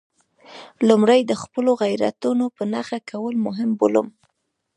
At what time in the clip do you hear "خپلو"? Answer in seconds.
1.41-1.71